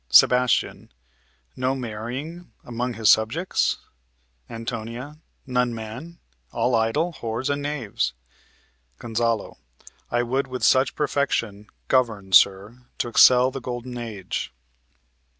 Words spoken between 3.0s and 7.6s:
subjects? Ant. None, man; all idle, whores,